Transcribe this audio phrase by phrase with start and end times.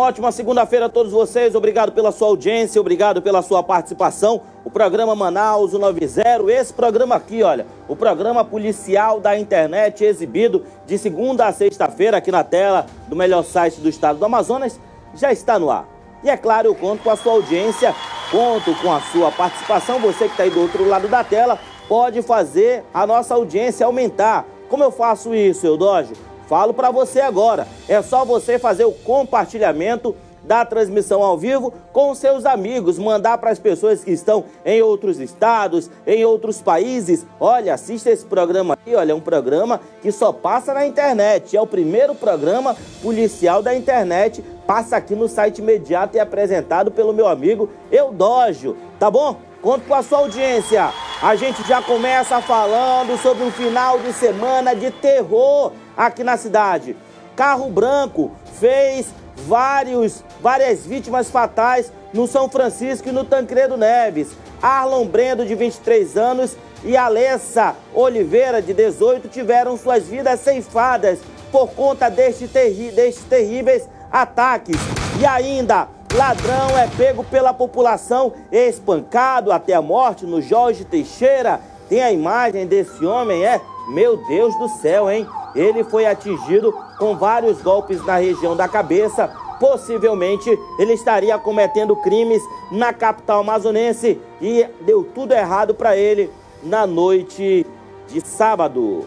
[0.00, 1.54] Uma ótima segunda-feira a todos vocês.
[1.54, 4.40] Obrigado pela sua audiência, obrigado pela sua participação.
[4.64, 10.96] O programa Manaus 90, esse programa aqui, olha, o programa policial da internet exibido de
[10.96, 14.80] segunda a sexta-feira aqui na tela do melhor site do estado do Amazonas,
[15.14, 15.86] já está no ar.
[16.24, 17.94] E é claro, eu conto com a sua audiência,
[18.30, 20.00] conto com a sua participação.
[20.00, 24.46] Você que está aí do outro lado da tela pode fazer a nossa audiência aumentar.
[24.66, 26.29] Como eu faço isso, Eudógio?
[26.50, 27.64] Falo para você agora.
[27.88, 33.50] É só você fazer o compartilhamento da transmissão ao vivo com seus amigos, mandar para
[33.50, 37.24] as pessoas que estão em outros estados, em outros países.
[37.38, 41.56] Olha, assista esse programa aqui, olha, é um programa que só passa na internet.
[41.56, 44.42] É o primeiro programa policial da internet.
[44.66, 49.36] Passa aqui no site imediato e é apresentado pelo meu amigo Eudógio, tá bom?
[49.62, 51.09] Conto com a sua audiência.
[51.22, 56.96] A gente já começa falando sobre um final de semana de terror aqui na cidade.
[57.36, 59.08] Carro branco fez
[59.46, 64.28] vários, várias vítimas fatais no São Francisco e no Tancredo Neves.
[64.62, 71.18] Arlon Brendo, de 23 anos, e Alessa Oliveira, de 18, tiveram suas vidas ceifadas
[71.52, 74.76] por conta deste terri destes terríveis ataques.
[75.20, 81.60] E ainda, ladrão é pego pela população, espancado até a morte no Jorge Teixeira.
[81.88, 83.60] Tem a imagem desse homem, é?
[83.88, 85.26] Meu Deus do céu, hein?
[85.54, 89.28] Ele foi atingido com vários golpes na região da cabeça.
[89.58, 96.30] Possivelmente ele estaria cometendo crimes na capital amazonense e deu tudo errado para ele
[96.62, 97.66] na noite
[98.08, 99.06] de sábado.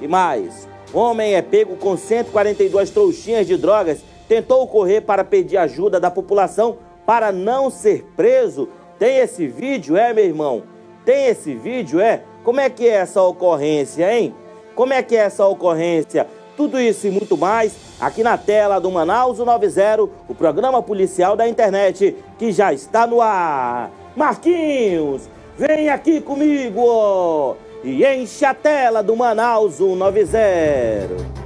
[0.00, 6.00] E mais, homem é pego com 142 trouxinhas de drogas, tentou correr para pedir ajuda
[6.00, 8.68] da população para não ser preso.
[8.98, 10.62] Tem esse vídeo, é, meu irmão?
[11.04, 12.22] Tem esse vídeo, é?
[12.44, 14.34] Como é que é essa ocorrência, hein?
[14.74, 16.26] Como é que é essa ocorrência?
[16.56, 21.48] Tudo isso e muito mais aqui na tela do Manaus 90, o programa policial da
[21.48, 23.90] internet que já está no ar.
[24.14, 31.41] Marquinhos, vem aqui comigo e enche a tela do Manaus 90.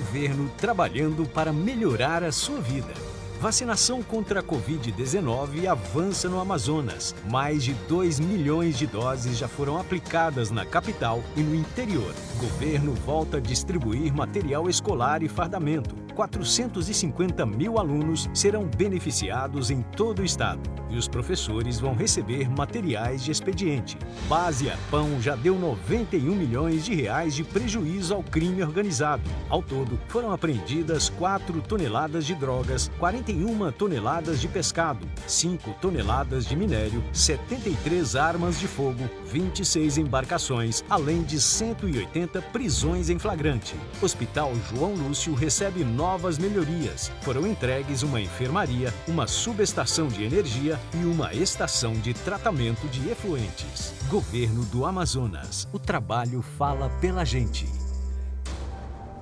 [0.00, 2.94] Governo trabalhando para melhorar a sua vida.
[3.38, 7.14] Vacinação contra a Covid-19 avança no Amazonas.
[7.30, 12.14] Mais de 2 milhões de doses já foram aplicadas na capital e no interior.
[12.38, 15.94] Governo volta a distribuir material escolar e fardamento.
[16.20, 20.60] 450 mil alunos serão beneficiados em todo o estado
[20.90, 23.96] e os professores vão receber materiais de expediente.
[24.28, 29.22] Base Arpão já deu 91 milhões de reais de prejuízo ao crime organizado.
[29.48, 36.56] Ao todo, foram apreendidas 4 toneladas de drogas, 41 toneladas de pescado, 5 toneladas de
[36.56, 43.74] minério, 73 armas de fogo, 26 embarcações, além de 180 prisões em flagrante.
[44.02, 47.08] Hospital João Lúcio recebe novas melhorias.
[47.20, 53.94] Foram entregues uma enfermaria, uma subestação de energia e uma estação de tratamento de efluentes.
[54.10, 55.68] Governo do Amazonas.
[55.72, 57.68] O trabalho fala pela gente.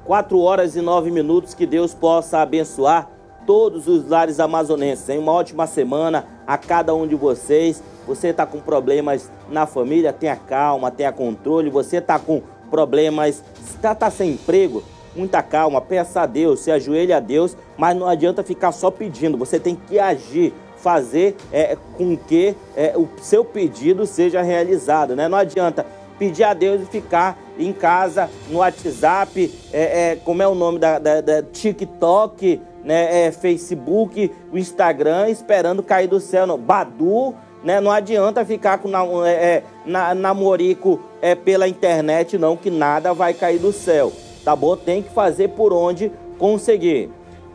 [0.06, 1.52] 4 horas e 9 minutos.
[1.52, 3.06] Que Deus possa abençoar
[3.46, 5.10] todos os lares amazonenses.
[5.10, 7.82] Em uma ótima semana a cada um de vocês.
[8.06, 11.68] Você está com problemas na família, tenha calma, tenha controle.
[11.68, 14.82] Você está com problemas, está tá sem emprego,
[15.18, 19.36] muita calma, peça a Deus, se ajoelhe a Deus, mas não adianta ficar só pedindo,
[19.36, 25.16] você tem que agir fazer é, com que é, o seu pedido seja realizado.
[25.16, 25.28] Né?
[25.28, 25.84] Não adianta
[26.18, 30.78] pedir a Deus e ficar em casa, no WhatsApp, é, é, como é o nome
[30.78, 36.56] da, da, da TikTok, né, é, Facebook, o Instagram, esperando cair do céu.
[36.56, 42.56] Badu, né, não adianta ficar com na, é, é, na, namorico é, pela internet, não,
[42.56, 44.12] que nada vai cair do céu.
[44.44, 44.76] Tá bom?
[44.76, 47.10] Tem que fazer por onde conseguir.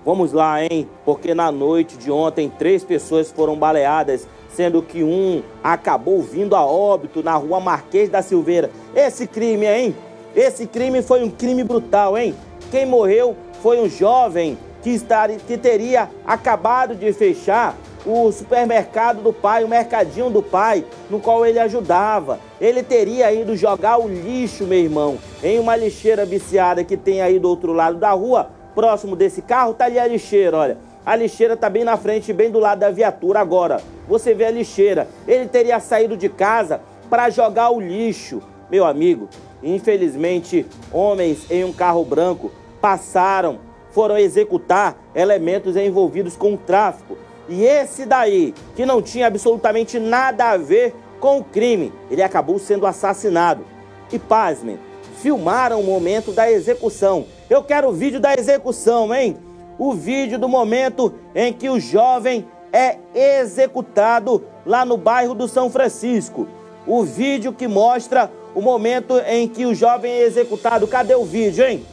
[0.05, 0.87] Vamos lá, hein?
[1.05, 6.65] Porque na noite de ontem, três pessoas foram baleadas, sendo que um acabou vindo a
[6.65, 8.69] óbito na rua Marquês da Silveira.
[8.93, 9.95] Esse crime, hein?
[10.35, 12.35] Esse crime foi um crime brutal, hein?
[12.69, 19.31] Quem morreu foi um jovem que, estaria, que teria acabado de fechar o supermercado do
[19.31, 22.39] pai, o mercadinho do pai, no qual ele ajudava.
[22.59, 27.39] Ele teria ido jogar o lixo, meu irmão, em uma lixeira viciada que tem aí
[27.39, 30.77] do outro lado da rua próximo desse carro, tá ali a lixeira, olha.
[31.05, 33.81] A lixeira tá bem na frente, bem do lado da viatura agora.
[34.07, 35.07] Você vê a lixeira.
[35.27, 38.41] Ele teria saído de casa para jogar o lixo.
[38.71, 39.27] Meu amigo,
[39.61, 43.59] infelizmente, homens em um carro branco passaram,
[43.91, 47.17] foram executar elementos envolvidos com o tráfico.
[47.49, 52.57] E esse daí, que não tinha absolutamente nada a ver com o crime, ele acabou
[52.57, 53.65] sendo assassinado.
[54.11, 54.79] E pasmem,
[55.21, 57.25] filmaram o momento da execução.
[57.49, 59.37] Eu quero o vídeo da execução, hein?
[59.77, 65.69] O vídeo do momento em que o jovem é executado lá no bairro do São
[65.69, 66.47] Francisco.
[66.85, 70.87] O vídeo que mostra o momento em que o jovem é executado.
[70.87, 71.85] Cadê o vídeo, hein?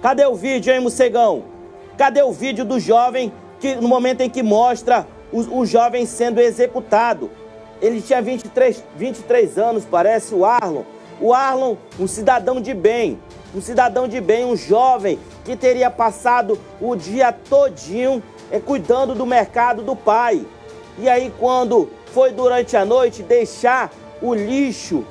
[0.00, 1.44] Cadê o vídeo, hein, Mocegão?
[1.98, 6.40] Cadê o vídeo do jovem que no momento em que mostra o, o jovem sendo
[6.40, 7.30] executado?
[7.80, 10.82] Ele tinha 23, 23 anos, parece, o Arlon.
[11.20, 13.18] O Arlon, um cidadão de bem,
[13.54, 19.24] um cidadão de bem, um jovem que teria passado o dia todinho é, cuidando do
[19.26, 20.44] mercado do pai.
[20.98, 25.04] E aí quando foi durante a noite deixar o lixo,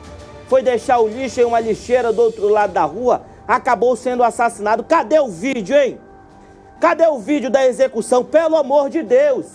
[0.47, 4.83] foi deixar o lixo em uma lixeira do outro lado da rua, acabou sendo assassinado.
[4.83, 6.00] Cadê o vídeo, hein?
[6.85, 8.23] Cadê o vídeo da execução?
[8.23, 9.47] Pelo amor de Deus!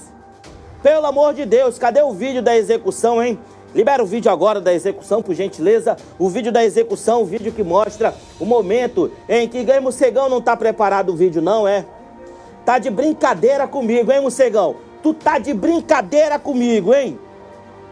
[0.82, 3.38] Pelo amor de Deus, cadê o vídeo da execução, hein?
[3.72, 5.96] Libera o vídeo agora da execução, por gentileza.
[6.18, 10.42] O vídeo da execução, o vídeo que mostra o momento em que Ganho Mocegão não
[10.42, 11.84] tá preparado o vídeo, não, é?
[12.64, 14.74] Tá de brincadeira comigo, hein, Mocegão?
[15.00, 17.16] Tu tá de brincadeira comigo, hein?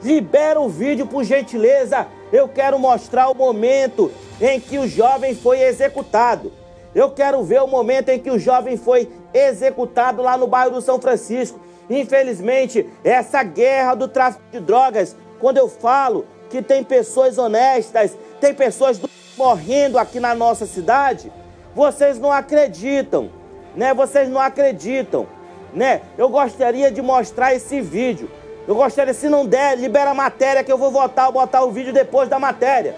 [0.02, 2.08] Libera o vídeo, por gentileza.
[2.32, 6.50] Eu quero mostrar o momento em que o jovem foi executado.
[6.94, 10.83] Eu quero ver o momento em que o jovem foi executado lá no bairro do
[10.83, 11.61] São Francisco.
[11.89, 18.55] Infelizmente, essa guerra do tráfico de drogas, quando eu falo que tem pessoas honestas, tem
[18.55, 19.01] pessoas
[19.37, 21.33] morrendo aqui na nossa cidade,
[21.75, 23.31] vocês não acreditam,
[23.75, 23.95] né?
[23.95, 25.27] Vocês não acreditam,
[25.73, 26.03] né?
[26.17, 28.29] Eu gostaria de mostrar esse vídeo.
[28.67, 31.93] Eu gostaria, se não der, libera a matéria que eu vou votar, botar o vídeo
[31.93, 32.97] depois da matéria.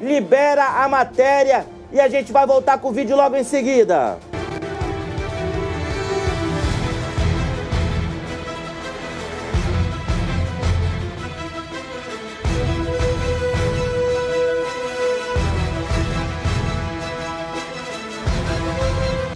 [0.00, 4.18] Libera a matéria e a gente vai voltar com o vídeo logo em seguida.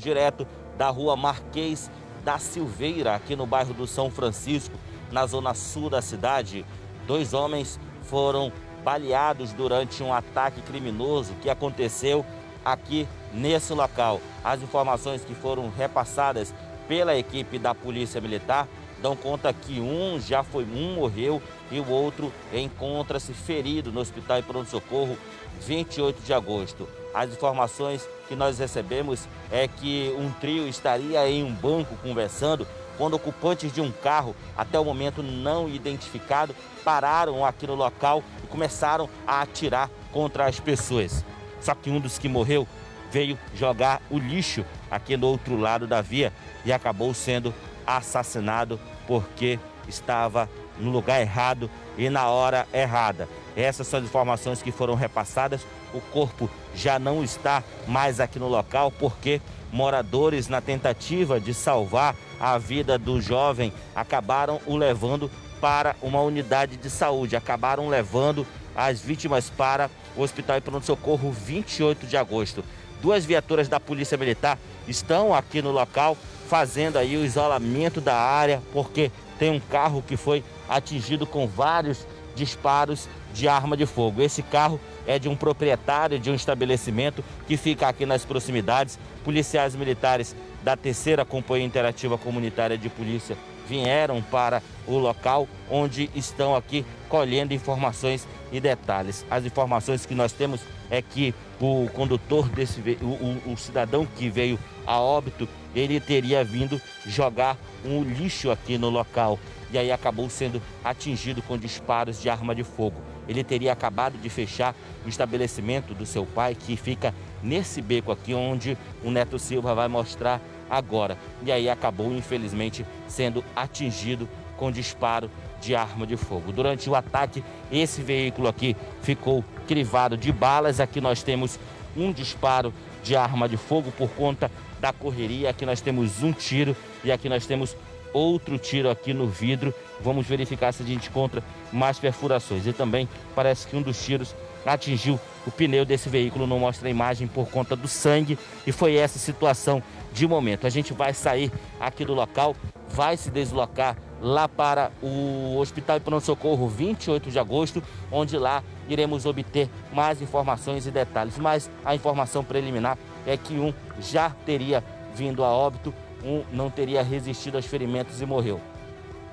[0.08, 0.46] Direto
[0.78, 1.90] da rua Marquês
[2.24, 4.74] da Silveira, aqui no bairro do São Francisco,
[5.12, 6.64] na zona sul da cidade.
[7.06, 8.50] Dois homens foram
[8.82, 12.24] baleados durante um ataque criminoso que aconteceu
[12.64, 14.18] aqui nesse local.
[14.42, 16.54] As informações que foram repassadas
[16.88, 18.66] pela equipe da Polícia Militar
[19.02, 24.40] dão conta que um já foi, um morreu e o outro encontra-se ferido no Hospital
[24.40, 25.18] de Pronto Socorro
[25.66, 26.88] 28 de agosto.
[27.12, 32.66] As informações que nós recebemos é que um trio estaria em um banco conversando
[32.98, 38.46] quando ocupantes de um carro, até o momento não identificado, pararam aqui no local e
[38.48, 41.24] começaram a atirar contra as pessoas.
[41.60, 42.66] Só que um dos que morreu
[43.10, 46.32] veio jogar o lixo aqui no outro lado da via
[46.64, 47.54] e acabou sendo
[47.86, 50.48] assassinado porque estava
[50.78, 53.28] no lugar errado e na hora errada.
[53.56, 55.66] Essas são as informações que foram repassadas.
[55.92, 59.40] O corpo já não está mais aqui no local porque
[59.72, 65.30] moradores, na tentativa de salvar a vida do jovem, acabaram o levando
[65.60, 71.32] para uma unidade de saúde, acabaram levando as vítimas para o Hospital de Pronto Socorro
[71.32, 72.64] 28 de agosto.
[73.02, 76.16] Duas viaturas da Polícia Militar estão aqui no local
[76.48, 82.06] fazendo aí o isolamento da área, porque tem um carro que foi atingido com vários
[82.34, 84.22] disparos de arma de fogo.
[84.22, 88.98] Esse carro é de um proprietário de um estabelecimento que fica aqui nas proximidades.
[89.24, 93.36] Policiais militares da terceira Companhia Interativa Comunitária de Polícia
[93.68, 99.24] vieram para o local onde estão aqui colhendo informações e detalhes.
[99.30, 104.30] As informações que nós temos é que o condutor desse o, o, o cidadão que
[104.30, 109.38] veio a óbito, ele teria vindo jogar um lixo aqui no local
[109.70, 113.00] e aí acabou sendo atingido com disparos de arma de fogo.
[113.28, 118.32] Ele teria acabado de fechar o estabelecimento do seu pai, que fica nesse beco aqui,
[118.34, 121.18] onde o Neto Silva vai mostrar agora.
[121.44, 126.52] E aí acabou, infelizmente, sendo atingido com disparo de arma de fogo.
[126.52, 130.80] Durante o ataque, esse veículo aqui ficou crivado de balas.
[130.80, 131.58] Aqui nós temos
[131.96, 132.72] um disparo
[133.02, 135.50] de arma de fogo por conta da correria.
[135.50, 137.76] Aqui nós temos um tiro e aqui nós temos
[138.12, 139.74] outro tiro aqui no vidro.
[140.00, 142.66] Vamos verificar se a gente encontra mais perfurações.
[142.66, 144.34] E também parece que um dos tiros
[144.66, 148.38] atingiu o pneu desse veículo, não mostra a imagem por conta do sangue.
[148.66, 150.66] E foi essa situação de momento.
[150.66, 151.50] A gente vai sair
[151.80, 152.54] aqui do local,
[152.88, 158.62] vai se deslocar lá para o Hospital de Pronto Socorro 28 de agosto, onde lá
[158.88, 161.38] iremos obter mais informações e detalhes.
[161.38, 164.82] Mas a informação preliminar é que um já teria
[165.14, 165.94] vindo a óbito,
[166.24, 168.60] um não teria resistido aos ferimentos e morreu.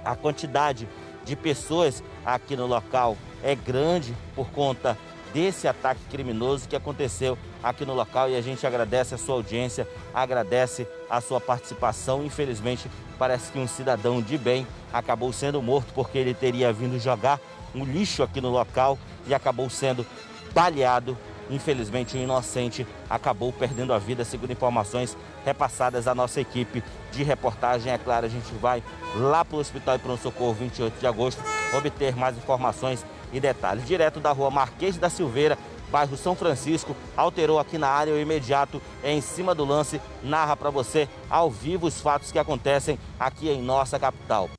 [0.04, 0.88] A quantidade
[1.24, 4.98] de pessoas aqui no local é grande por conta
[5.34, 9.86] desse ataque criminoso que aconteceu aqui no local e a gente agradece a sua audiência,
[10.14, 12.24] agradece a sua participação.
[12.24, 12.90] Infelizmente,
[13.20, 17.40] parece que um cidadão de bem acabou sendo morto porque ele teria vindo jogar
[17.74, 20.06] um lixo aqui no local e acabou sendo
[20.54, 21.18] baleado.
[21.50, 27.92] Infelizmente, um inocente acabou perdendo a vida, segundo informações repassadas à nossa equipe de reportagem.
[27.92, 28.84] É claro, a gente vai
[29.16, 31.42] lá para o Hospital e Pronto Socorro 28 de agosto
[31.78, 33.86] obter mais informações e detalhes.
[33.86, 35.58] Direto da rua Marquês da Silveira,
[35.92, 40.70] bairro São Francisco, alterou aqui na área o imediato, em cima do lance, narra para
[40.70, 44.50] você ao vivo os fatos que acontecem aqui em nossa capital.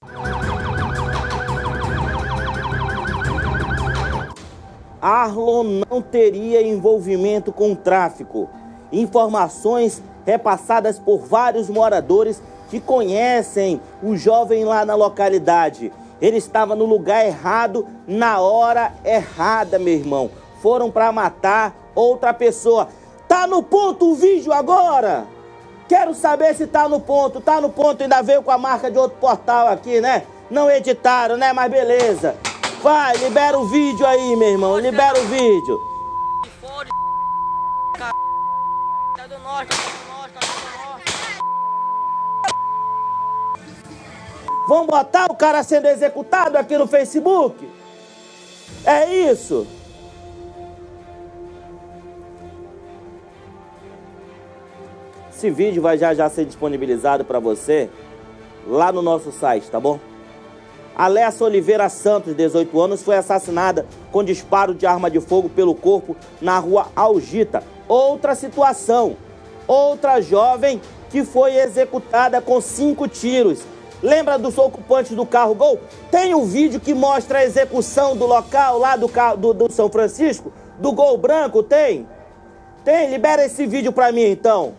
[5.06, 8.50] Arlon não teria envolvimento com tráfico.
[8.90, 15.92] Informações repassadas por vários moradores que conhecem o jovem lá na localidade.
[16.20, 20.28] Ele estava no lugar errado, na hora errada, meu irmão.
[20.60, 22.88] Foram para matar outra pessoa.
[23.28, 25.24] Tá no ponto o vídeo agora?
[25.88, 27.40] Quero saber se tá no ponto.
[27.40, 30.24] Tá no ponto, ainda veio com a marca de outro portal aqui, né?
[30.50, 31.52] Não editaram, né?
[31.52, 32.34] Mas beleza.
[32.82, 34.78] Vai, libera o vídeo aí, meu irmão.
[34.78, 35.80] Libera o vídeo.
[44.68, 47.70] Vão botar o cara sendo executado aqui no Facebook?
[48.84, 49.66] É isso?
[55.30, 57.90] Esse vídeo vai já já ser disponibilizado para você
[58.66, 60.00] lá no nosso site, tá bom?
[60.96, 66.16] Alessa Oliveira Santos, 18 anos, foi assassinada com disparo de arma de fogo pelo corpo
[66.40, 67.62] na rua Algita.
[67.86, 69.16] Outra situação,
[69.68, 73.62] outra jovem que foi executada com cinco tiros
[74.02, 75.80] Lembra dos ocupantes do carro Gol?
[76.10, 80.52] Tem um vídeo que mostra a execução do local lá do, do, do São Francisco?
[80.78, 81.62] Do Gol Branco?
[81.62, 82.06] Tem?
[82.84, 83.10] Tem?
[83.10, 84.74] Libera esse vídeo pra mim então.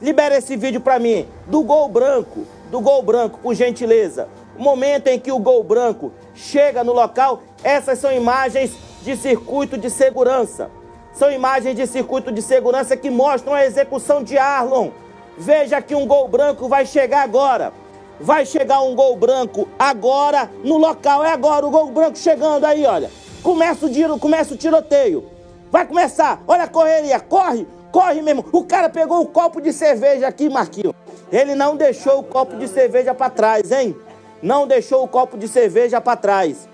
[0.00, 1.26] Libera esse vídeo pra mim.
[1.46, 2.46] Do Gol Branco.
[2.70, 4.28] Do Gol Branco, por gentileza.
[4.62, 8.70] Momento em que o Gol Branco chega no local, essas são imagens
[9.02, 10.70] de circuito de segurança.
[11.12, 14.90] São imagens de circuito de segurança que mostram a execução de Arlon.
[15.36, 17.72] Veja que um gol branco vai chegar agora.
[18.20, 21.24] Vai chegar um gol branco agora no local.
[21.24, 23.10] É agora o gol branco chegando aí, olha.
[23.42, 25.28] Começa o, tiro, começa o tiroteio.
[25.72, 26.40] Vai começar.
[26.46, 27.18] Olha a correria.
[27.18, 28.44] Corre, corre mesmo.
[28.52, 30.94] O cara pegou o copo de cerveja aqui, Marquinhos.
[31.32, 33.96] Ele não deixou o copo de cerveja para trás, hein?
[34.42, 36.68] Não deixou o copo de cerveja para trás.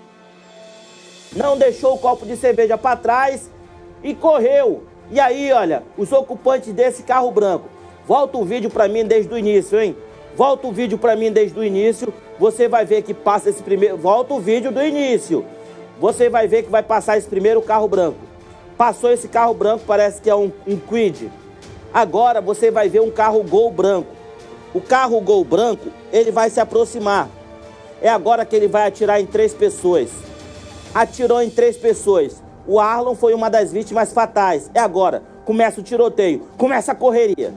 [1.35, 3.51] Não deixou o copo de cerveja para trás
[4.03, 4.83] e correu.
[5.11, 7.65] E aí, olha, os ocupantes desse carro branco.
[8.07, 9.95] Volta o vídeo para mim desde o início, hein?
[10.35, 12.11] Volta o vídeo para mim desde o início.
[12.39, 13.97] Você vai ver que passa esse primeiro.
[13.97, 15.45] Volta o vídeo do início.
[15.99, 18.17] Você vai ver que vai passar esse primeiro carro branco.
[18.75, 21.29] Passou esse carro branco, parece que é um, um Quid.
[21.93, 24.07] Agora você vai ver um carro Gol branco.
[24.73, 27.29] O carro Gol branco, ele vai se aproximar.
[28.01, 30.09] É agora que ele vai atirar em três pessoas.
[30.93, 32.41] Atirou em três pessoas.
[32.65, 34.69] O Arlon foi uma das vítimas fatais.
[34.73, 35.23] É agora.
[35.43, 36.47] Começa o tiroteio.
[36.57, 37.53] Começa a correria.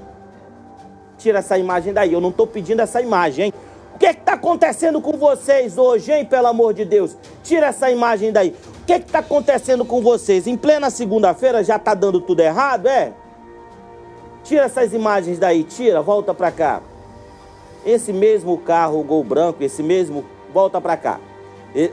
[1.19, 2.13] Tira essa imagem daí.
[2.13, 3.53] Eu não estou pedindo essa imagem, hein?
[3.95, 6.25] O que está acontecendo com vocês hoje, hein?
[6.25, 7.17] Pelo amor de Deus.
[7.45, 8.57] Tira essa imagem daí.
[8.83, 10.47] O que está acontecendo com vocês?
[10.47, 13.13] Em plena segunda-feira já está dando tudo errado, é?
[14.43, 15.63] Tira essas imagens daí.
[15.63, 16.83] Tira, volta para cá.
[17.85, 20.25] Esse mesmo carro Gol branco, esse mesmo...
[20.53, 21.19] Volta para cá.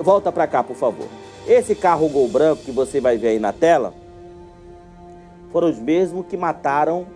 [0.02, 1.08] Volta para cá, por favor.
[1.48, 3.94] Esse carro Gol branco que você vai ver aí na tela
[5.52, 7.08] foram os mesmos que mataram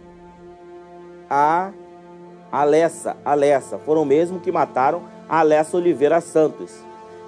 [1.30, 1.72] a
[2.52, 6.72] Alessa, Alessa, foram mesmo que mataram a Alessa Oliveira Santos.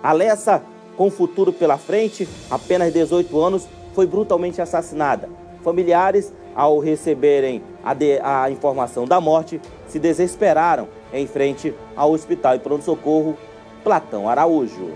[0.02, 0.62] Alessa,
[0.96, 5.28] com futuro pela frente, apenas 18 anos, foi brutalmente assassinada.
[5.64, 12.56] Familiares, ao receberem a, de, a informação da morte, se desesperaram em frente ao hospital
[12.56, 13.38] e pronto-socorro
[13.84, 14.94] Platão Araújo.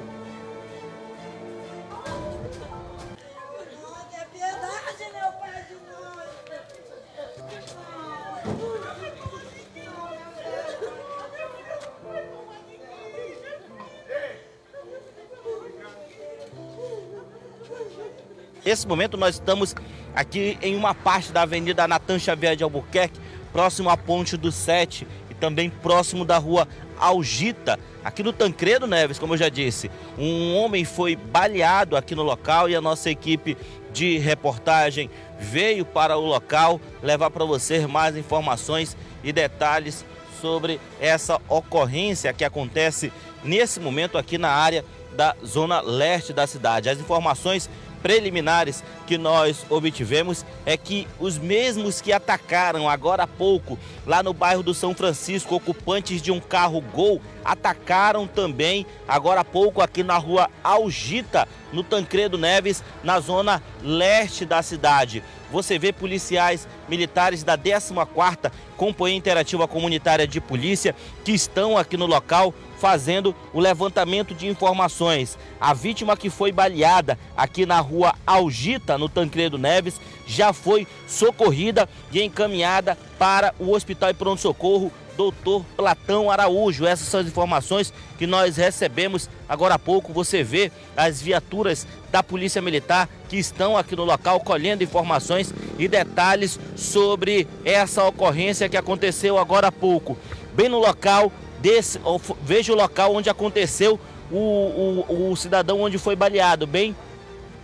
[18.65, 19.75] Nesse momento nós estamos
[20.13, 23.19] aqui em uma parte da Avenida Natan Xavier de Albuquerque,
[23.51, 25.07] próximo à Ponte do Sete
[25.39, 26.67] também próximo da rua
[26.99, 29.89] Algita, aqui no Tancredo Neves, como eu já disse.
[30.17, 33.57] Um homem foi baleado aqui no local e a nossa equipe
[33.93, 40.05] de reportagem veio para o local levar para você mais informações e detalhes
[40.41, 43.11] sobre essa ocorrência que acontece
[43.43, 44.83] nesse momento aqui na área
[45.15, 46.89] da zona leste da cidade.
[46.89, 47.69] As informações
[48.01, 54.33] preliminares que nós obtivemos é que os mesmos que atacaram agora há pouco lá no
[54.33, 60.03] bairro do São Francisco, ocupantes de um carro Gol, atacaram também agora há pouco aqui
[60.03, 65.23] na rua Algita, no Tancredo Neves, na zona leste da cidade.
[65.51, 72.05] Você vê policiais militares da 14ª Companhia Interativa Comunitária de Polícia que estão aqui no
[72.05, 75.37] local fazendo o levantamento de informações.
[75.59, 81.87] A vítima que foi baleada aqui na rua Algita, no Tancredo Neves, já foi socorrida
[82.11, 86.85] e encaminhada para o Hospital e Pronto Socorro Doutor Platão Araújo.
[86.85, 90.13] Essas são as informações que nós recebemos agora há pouco.
[90.13, 95.89] Você vê as viaturas da Polícia Militar que estão aqui no local colhendo informações e
[95.89, 100.17] detalhes sobre essa ocorrência que aconteceu agora há pouco.
[100.53, 101.29] Bem no local
[101.61, 101.99] desse,
[102.41, 103.99] veja o local onde aconteceu
[104.31, 106.95] o, o, o cidadão onde foi baleado, bem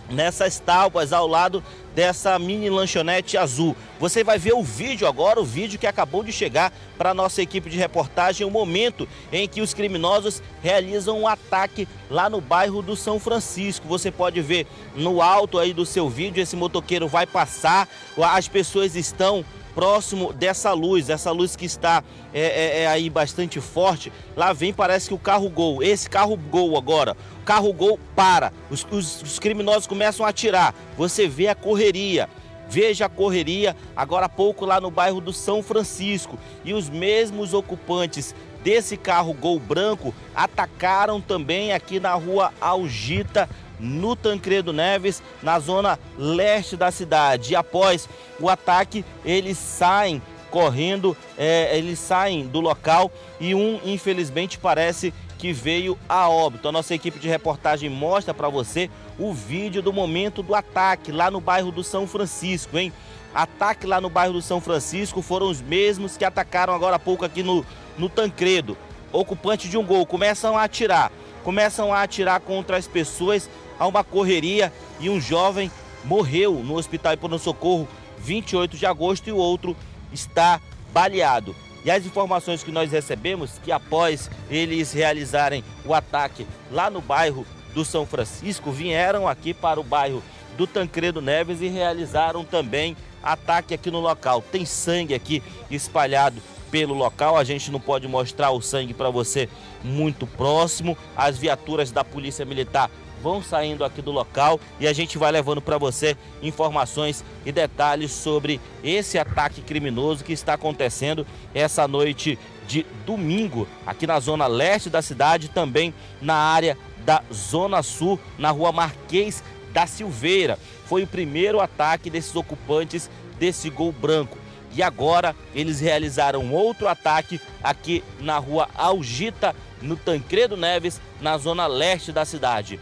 [0.08, 1.62] nessas tábuas ao lado
[1.94, 3.74] dessa mini lanchonete azul.
[3.98, 7.70] Você vai ver o vídeo agora, o vídeo que acabou de chegar para nossa equipe
[7.70, 12.94] de reportagem, o momento em que os criminosos realizam um ataque lá no bairro do
[12.94, 13.88] São Francisco.
[13.88, 18.94] Você pode ver no alto aí do seu vídeo, esse motoqueiro vai passar, as pessoas
[18.94, 19.44] estão
[19.76, 24.10] próximo dessa luz, essa luz que está é, é, é, aí bastante forte.
[24.34, 28.54] Lá vem, parece que o carro Gol, esse carro Gol agora, o carro Gol para,
[28.70, 30.74] os, os, os criminosos começam a atirar.
[30.96, 32.26] Você vê a correria.
[32.68, 36.38] Veja a correria agora há pouco lá no bairro do São Francisco.
[36.64, 38.34] E os mesmos ocupantes
[38.64, 45.98] desse carro Gol branco atacaram também aqui na rua Algita, no Tancredo Neves, na zona
[46.16, 47.52] leste da cidade.
[47.52, 48.08] E após
[48.40, 55.52] o ataque, eles saem correndo, é, eles saem do local e um, infelizmente, parece que
[55.52, 56.68] veio a óbito.
[56.68, 61.30] A nossa equipe de reportagem mostra para você o vídeo do momento do ataque lá
[61.30, 62.92] no bairro do São Francisco, hein?
[63.34, 67.24] Ataque lá no bairro do São Francisco foram os mesmos que atacaram agora há pouco
[67.24, 67.66] aqui no,
[67.98, 68.78] no Tancredo.
[69.12, 71.12] Ocupante de um gol começam a atirar,
[71.44, 75.70] começam a atirar contra as pessoas a uma correria e um jovem
[76.04, 79.76] morreu no Hospital no Socorro 28 de agosto e o outro
[80.12, 80.60] está
[80.92, 81.54] baleado.
[81.84, 87.46] E as informações que nós recebemos que após eles realizarem o ataque lá no bairro
[87.72, 90.22] do São Francisco, vieram aqui para o bairro
[90.56, 94.42] do Tancredo Neves e realizaram também ataque aqui no local.
[94.42, 97.36] Tem sangue aqui espalhado pelo local.
[97.36, 99.48] A gente não pode mostrar o sangue para você
[99.84, 100.96] muito próximo.
[101.16, 102.90] As viaturas da Polícia Militar
[103.26, 108.12] vão saindo aqui do local e a gente vai levando para você informações e detalhes
[108.12, 114.88] sobre esse ataque criminoso que está acontecendo essa noite de domingo aqui na zona leste
[114.88, 120.56] da cidade, também na área da zona sul, na rua Marquês da Silveira.
[120.84, 123.10] Foi o primeiro ataque desses ocupantes
[123.40, 124.38] desse gol branco.
[124.72, 131.66] E agora eles realizaram outro ataque aqui na rua Algita, no Tancredo Neves, na zona
[131.66, 132.78] leste da cidade.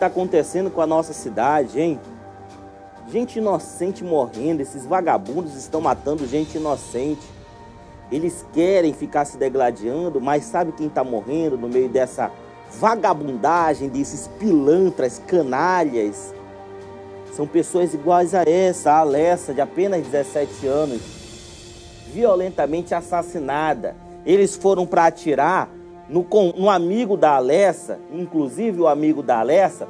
[0.00, 2.00] Está acontecendo com a nossa cidade, hein?
[3.12, 7.20] Gente inocente morrendo, esses vagabundos estão matando gente inocente.
[8.10, 12.32] Eles querem ficar se degladiando, mas sabe quem está morrendo no meio dessa
[12.78, 16.34] vagabundagem, desses pilantras, canalhas?
[17.34, 21.02] São pessoas iguais a essa, a Alessa, de apenas 17 anos,
[22.10, 23.94] violentamente assassinada.
[24.24, 25.68] Eles foram para atirar
[26.10, 29.88] no, no amigo da Alessa, inclusive o amigo da Alessa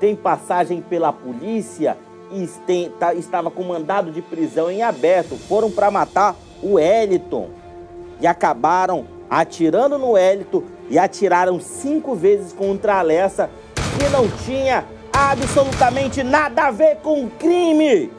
[0.00, 1.96] tem passagem pela polícia
[2.32, 5.36] e tem, tá, estava com mandado de prisão em aberto.
[5.36, 7.50] Foram para matar o Eliton
[8.20, 13.48] e acabaram atirando no Eliton e atiraram cinco vezes contra a Alessa
[13.96, 18.10] que não tinha absolutamente nada a ver com o crime.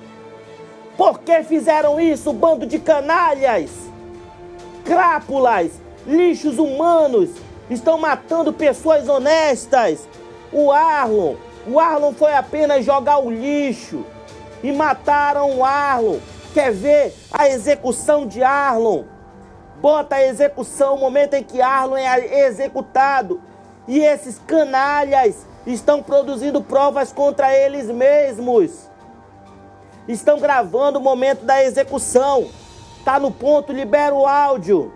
[0.95, 3.71] Por que fizeram isso, bando de canalhas?
[4.85, 5.71] Crápulas,
[6.05, 7.29] lixos humanos,
[7.69, 10.07] estão matando pessoas honestas.
[10.51, 11.35] O Arlon,
[11.67, 14.05] o Arlon foi apenas jogar o lixo
[14.61, 16.19] e mataram o Arlon.
[16.53, 19.03] Quer ver a execução de Arlon?
[19.81, 23.41] Bota a execução, o momento em que Arlon é executado.
[23.87, 28.89] E esses canalhas estão produzindo provas contra eles mesmos.
[30.07, 32.47] Estão gravando o momento da execução.
[33.03, 34.93] Tá no ponto, libera o áudio.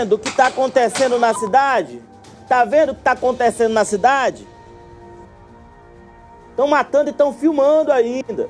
[0.00, 2.02] Vendo o que está acontecendo na cidade?
[2.48, 4.46] Tá vendo o que está acontecendo na cidade?
[6.50, 8.48] Estão matando e estão filmando ainda.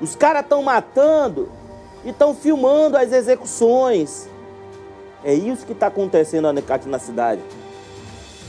[0.00, 1.50] Os caras estão matando
[2.04, 4.28] e estão filmando as execuções.
[5.24, 7.42] É isso que está acontecendo aqui na cidade.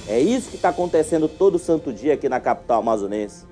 [0.10, 3.46] É isso que está acontecendo todo santo dia aqui na capital amazonense.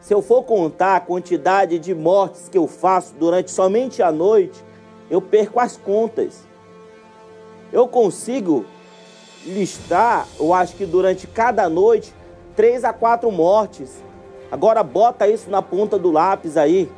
[0.00, 4.62] Se eu for contar a quantidade de mortes que eu faço durante somente a noite,
[5.08, 6.44] eu perco as contas
[7.74, 8.64] eu consigo
[9.44, 12.14] listar, eu acho que durante cada noite,
[12.54, 14.00] três a quatro mortes.
[14.50, 16.88] Agora bota isso na ponta do lápis aí.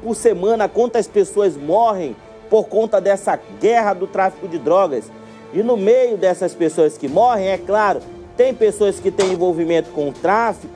[0.00, 2.16] Por semana, quantas pessoas morrem
[2.48, 5.10] por conta dessa guerra do tráfico de drogas?
[5.52, 8.00] E no meio dessas pessoas que morrem, é claro,
[8.36, 10.72] tem pessoas que têm envolvimento com o tráfico,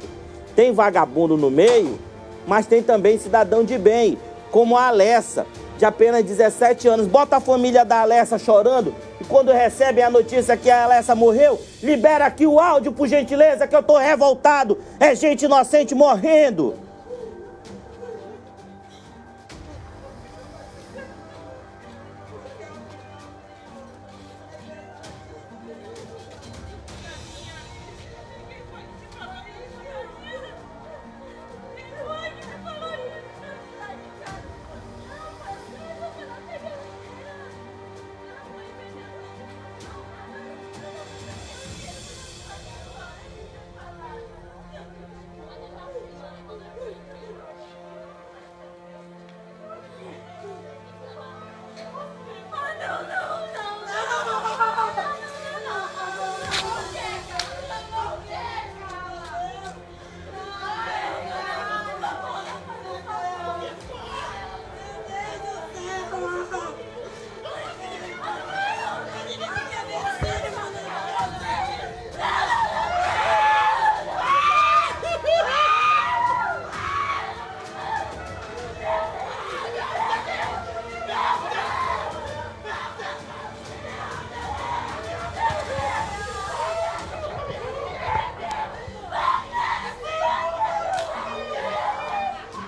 [0.57, 1.99] tem vagabundo no meio,
[2.47, 4.19] mas tem também cidadão de bem,
[4.51, 5.47] como a Alessa,
[5.79, 7.07] de apenas 17 anos.
[7.07, 8.95] Bota a família da Alessa chorando
[9.29, 13.75] quando recebem a notícia que a Alessa morreu, libera aqui o áudio, por gentileza, que
[13.75, 14.79] eu tô revoltado.
[15.01, 16.75] É gente inocente morrendo.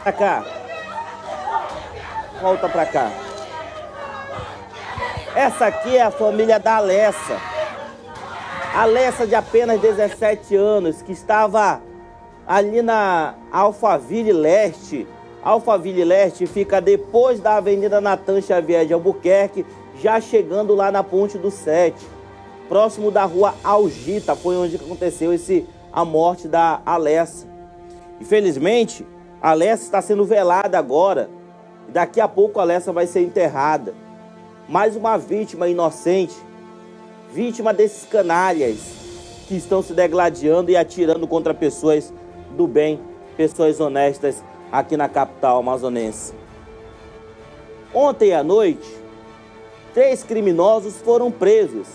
[0.07, 0.45] Pra cá.
[2.41, 3.11] Volta pra cá.
[5.35, 7.41] Essa aqui é a família da Alessa.
[8.73, 11.83] Alessa de apenas 17 anos, que estava
[12.47, 15.09] ali na Alphaville Leste.
[15.43, 19.67] Alphaville Leste fica depois da Avenida Natan Xavier de Albuquerque,
[20.01, 22.07] já chegando lá na Ponte do Sete,
[22.69, 27.49] próximo da rua Algita, foi onde aconteceu esse, a morte da Alessa.
[28.21, 29.05] Infelizmente,
[29.41, 31.29] a Alessa está sendo velada agora.
[31.89, 33.95] Daqui a pouco a Alessa vai ser enterrada.
[34.69, 36.35] Mais uma vítima inocente,
[37.33, 38.79] vítima desses canalhas
[39.47, 42.13] que estão se degladiando e atirando contra pessoas
[42.57, 43.01] do bem,
[43.37, 46.35] pessoas honestas aqui na capital amazonense.
[47.95, 48.89] Ontem à noite,
[49.95, 51.87] três criminosos foram presos.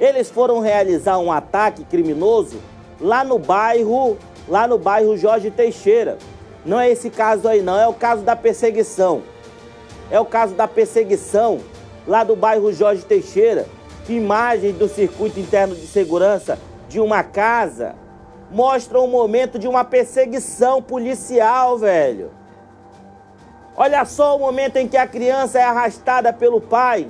[0.00, 2.58] Eles foram realizar um ataque criminoso
[3.00, 6.18] lá no bairro, lá no bairro Jorge Teixeira.
[6.64, 9.22] Não é esse caso aí não, é o caso da perseguição.
[10.10, 11.60] É o caso da perseguição
[12.06, 13.66] lá do bairro Jorge Teixeira.
[14.08, 17.94] Imagens do circuito interno de segurança de uma casa
[18.50, 22.30] mostram o momento de uma perseguição policial, velho.
[23.76, 27.08] Olha só o momento em que a criança é arrastada pelo pai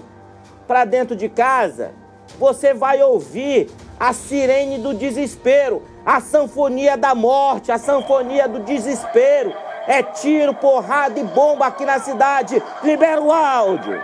[0.67, 1.93] para dentro de casa.
[2.39, 9.55] Você vai ouvir a sirene do desespero, a sanfonia da morte, a sanfonia do desespero.
[9.87, 12.63] É tiro, porrada e bomba aqui na cidade.
[12.83, 14.01] Libera o áudio.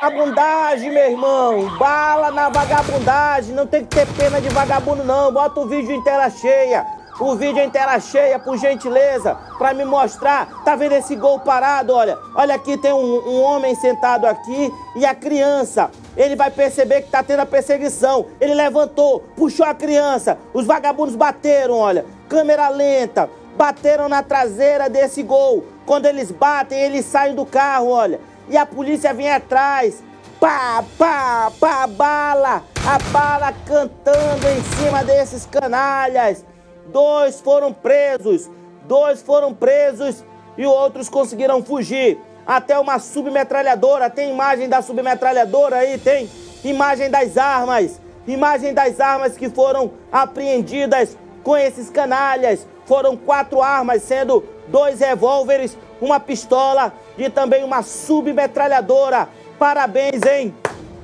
[0.00, 1.76] Vagabundagem, meu irmão.
[1.76, 3.54] Bala na vagabundagem.
[3.54, 5.30] Não tem que ter pena de vagabundo, não.
[5.30, 6.86] Bota o vídeo em tela cheia.
[7.20, 10.62] O vídeo em tela cheia, por gentileza, para me mostrar.
[10.64, 11.92] Tá vendo esse gol parado?
[11.92, 15.90] Olha, olha aqui, tem um, um homem sentado aqui e a criança.
[16.16, 18.24] Ele vai perceber que tá tendo a perseguição.
[18.40, 20.38] Ele levantou, puxou a criança.
[20.54, 22.06] Os vagabundos bateram, olha.
[22.26, 23.28] Câmera lenta.
[23.54, 25.62] Bateram na traseira desse gol.
[25.84, 30.02] Quando eles batem, eles saem do carro, olha e a polícia vem atrás.
[30.38, 36.44] Pá, pá, pá, bala, a bala cantando em cima desses canalhas.
[36.86, 38.50] Dois foram presos,
[38.86, 40.24] dois foram presos
[40.58, 42.18] e outros conseguiram fugir.
[42.46, 46.28] Até uma submetralhadora, tem imagem da submetralhadora aí, tem
[46.64, 52.66] imagem das armas, imagem das armas que foram apreendidas com esses canalhas.
[52.86, 59.28] Foram quatro armas, sendo dois revólveres, uma pistola e também uma submetralhadora.
[59.58, 60.54] Parabéns, hein?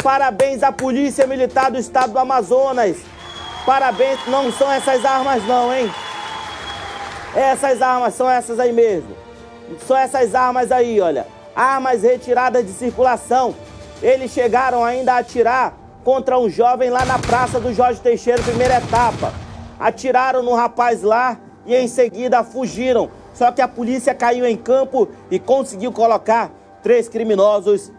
[0.03, 2.97] Parabéns à Polícia Militar do Estado do Amazonas.
[3.67, 5.91] Parabéns, não são essas armas não, hein?
[7.35, 9.15] Essas armas são essas aí mesmo.
[9.87, 11.27] São essas armas aí, olha.
[11.55, 13.55] Armas retiradas de circulação.
[14.01, 15.75] Eles chegaram ainda a atirar
[16.05, 19.33] contra um jovem lá na Praça do Jorge Teixeira, primeira etapa.
[19.79, 23.11] Atiraram no rapaz lá e em seguida fugiram.
[23.37, 26.51] Só que a polícia caiu em campo e conseguiu colocar
[26.83, 27.93] três criminosos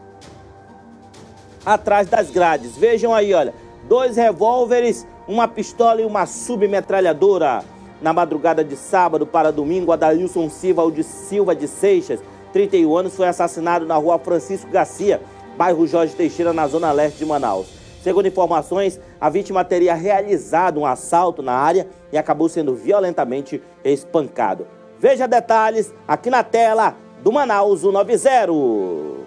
[1.63, 2.76] atrás das grades.
[2.76, 3.54] Vejam aí, olha,
[3.88, 7.63] dois revólveres, uma pistola e uma submetralhadora.
[8.02, 12.19] Na madrugada de sábado para domingo, Adalilson Silva de Silva de Seixas,
[12.52, 15.21] 31 anos, foi assassinado na rua Francisco Garcia,
[15.56, 17.67] bairro Jorge Teixeira, na zona leste de Manaus.
[18.02, 24.76] Segundo informações, a vítima teria realizado um assalto na área e acabou sendo violentamente espancado.
[24.99, 29.17] Veja detalhes aqui na tela do Manaus 90.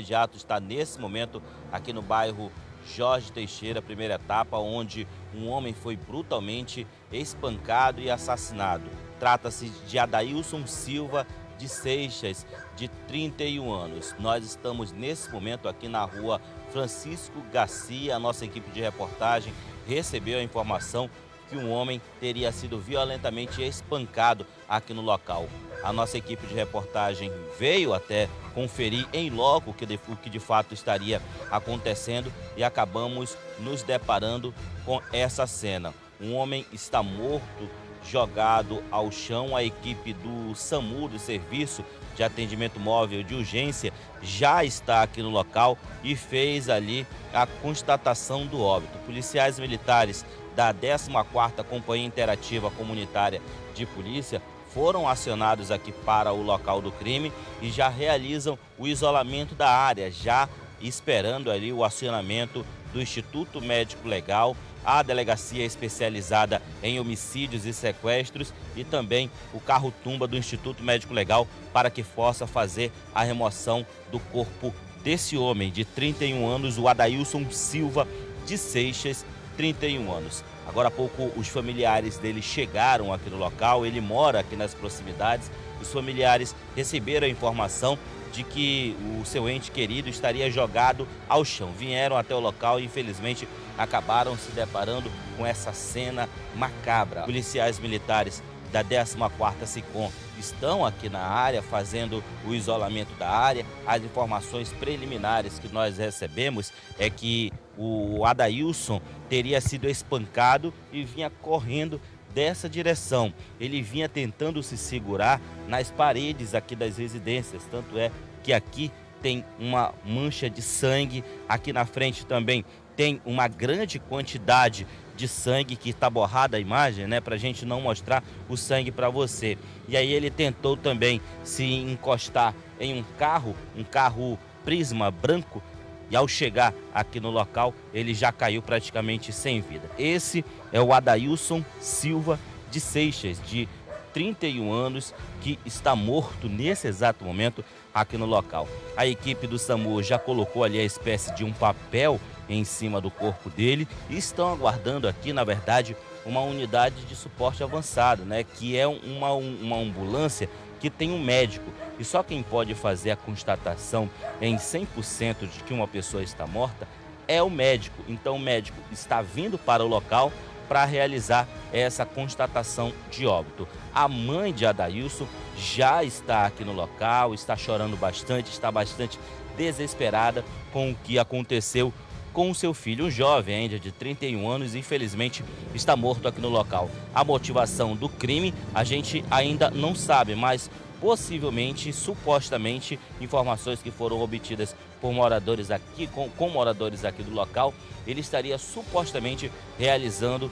[0.00, 2.50] imediato está nesse momento aqui no bairro
[2.86, 8.84] Jorge Teixeira, primeira etapa, onde um homem foi brutalmente espancado e assassinado.
[9.18, 11.26] Trata-se de Adailson Silva
[11.60, 14.14] de Seixas, de 31 anos.
[14.18, 16.40] Nós estamos nesse momento aqui na rua
[16.72, 18.16] Francisco Garcia.
[18.16, 19.52] A nossa equipe de reportagem
[19.86, 21.10] recebeu a informação
[21.50, 25.48] que um homem teria sido violentamente espancado aqui no local.
[25.82, 30.30] A nossa equipe de reportagem veio até conferir em loco o que de, o que
[30.30, 31.20] de fato estaria
[31.50, 34.54] acontecendo e acabamos nos deparando
[34.86, 35.92] com essa cena.
[36.20, 37.68] Um homem está morto,
[38.08, 39.56] jogado ao chão.
[39.56, 41.84] A equipe do SAMU, do Serviço
[42.16, 48.46] de Atendimento Móvel de Urgência, já está aqui no local e fez ali a constatação
[48.46, 48.98] do óbito.
[49.06, 53.40] Policiais militares da 14ª Companhia Interativa Comunitária
[53.74, 59.54] de Polícia foram acionados aqui para o local do crime e já realizam o isolamento
[59.54, 60.48] da área, já
[60.80, 68.52] esperando ali o acionamento do Instituto Médico Legal, a delegacia especializada em homicídios e sequestros
[68.76, 74.18] e também o carro-tumba do Instituto Médico Legal para que possa fazer a remoção do
[74.18, 78.06] corpo desse homem de 31 anos, o Adailson Silva
[78.46, 79.24] de Seixas,
[79.56, 80.44] 31 anos.
[80.66, 85.50] Agora há pouco os familiares dele chegaram aqui no local, ele mora aqui nas proximidades.
[85.80, 87.98] Os familiares receberam a informação
[88.32, 91.72] de que o seu ente querido estaria jogado ao chão.
[91.72, 97.22] Vieram até o local e infelizmente acabaram se deparando com essa cena macabra.
[97.22, 103.66] Policiais militares da 14ª SICOM estão aqui na área fazendo o isolamento da área.
[103.86, 111.30] As informações preliminares que nós recebemos é que o Adailson teria sido espancado e vinha
[111.30, 112.00] correndo
[112.34, 113.32] dessa direção.
[113.58, 118.10] Ele vinha tentando se segurar nas paredes aqui das residências, tanto é
[118.42, 118.90] que aqui
[119.20, 122.64] tem uma mancha de sangue, aqui na frente também
[122.96, 127.66] tem uma grande quantidade de sangue que está borrada a imagem, né, para a gente
[127.66, 129.58] não mostrar o sangue para você.
[129.88, 135.62] E aí ele tentou também se encostar em um carro, um carro Prisma branco,
[136.10, 139.88] e ao chegar aqui no local, ele já caiu praticamente sem vida.
[139.98, 142.38] Esse é o Adailson Silva
[142.70, 143.68] de Seixas, de
[144.12, 148.68] 31 anos, que está morto nesse exato momento aqui no local.
[148.96, 153.10] A equipe do SAMU já colocou ali a espécie de um papel em cima do
[153.10, 158.76] corpo dele e estão aguardando aqui, na verdade, uma unidade de suporte avançado, né, que
[158.76, 161.70] é uma, uma ambulância que tem um médico.
[161.98, 166.88] E só quem pode fazer a constatação em 100% de que uma pessoa está morta
[167.28, 168.02] é o médico.
[168.08, 170.32] Então o médico está vindo para o local
[170.70, 173.66] para realizar essa constatação de óbito.
[173.92, 175.26] A mãe de Adailson
[175.58, 179.18] já está aqui no local, está chorando bastante, está bastante
[179.56, 181.92] desesperada com o que aconteceu
[182.32, 185.42] com seu filho, um jovem ainda de 31 anos, infelizmente
[185.74, 186.88] está morto aqui no local.
[187.12, 190.70] A motivação do crime a gente ainda não sabe, mas
[191.00, 197.72] possivelmente, supostamente, informações que foram obtidas por moradores aqui, com, com moradores aqui do local,
[198.06, 200.50] ele estaria supostamente realizando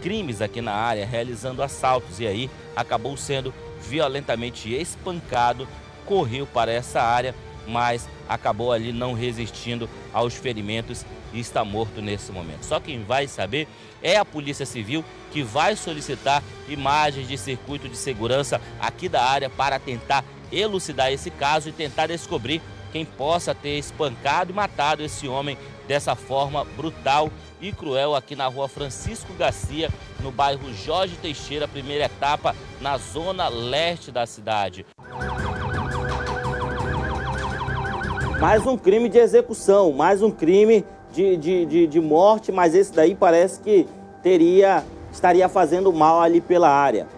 [0.00, 2.20] crimes aqui na área, realizando assaltos.
[2.20, 5.66] E aí acabou sendo violentamente espancado,
[6.06, 7.34] correu para essa área,
[7.66, 12.64] mas acabou ali não resistindo aos ferimentos e está morto nesse momento.
[12.64, 13.68] Só quem vai saber
[14.02, 19.50] é a Polícia Civil que vai solicitar imagens de circuito de segurança aqui da área
[19.50, 22.62] para tentar elucidar esse caso e tentar descobrir
[22.92, 28.46] quem possa ter espancado e matado esse homem dessa forma brutal e cruel aqui na
[28.46, 34.86] rua Francisco Garcia, no bairro Jorge Teixeira, primeira etapa, na zona leste da cidade.
[38.38, 40.84] Mais um crime de execução, mais um crime
[41.18, 43.88] de, de, de, de morte, mas esse daí parece que
[44.22, 47.08] teria estaria fazendo mal ali pela área.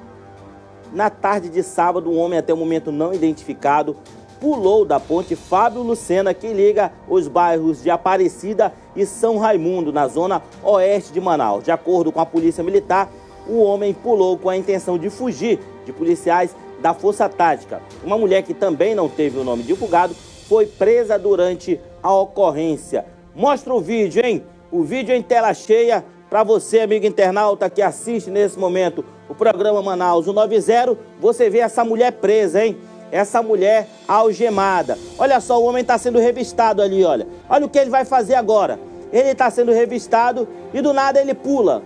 [0.91, 3.95] Na tarde de sábado, um homem até o momento não identificado
[4.41, 10.09] pulou da ponte Fábio Lucena, que liga os bairros de Aparecida e São Raimundo, na
[10.09, 11.63] zona oeste de Manaus.
[11.63, 13.11] De acordo com a Polícia Militar,
[13.47, 17.83] o homem pulou com a intenção de fugir de policiais da Força Tática.
[18.03, 20.15] Uma mulher que também não teve o nome divulgado
[20.49, 23.05] foi presa durante a ocorrência.
[23.35, 24.45] Mostra o vídeo, hein?
[24.73, 29.81] O vídeo em tela cheia para você, amigo internauta que assiste nesse momento o programa
[29.81, 30.97] Manaus 190.
[31.21, 32.77] Você vê essa mulher presa, hein?
[33.13, 34.99] Essa mulher algemada.
[35.19, 37.27] Olha só, o homem está sendo revistado ali, olha.
[37.49, 38.79] Olha o que ele vai fazer agora.
[39.13, 41.83] Ele está sendo revistado e do nada ele pula.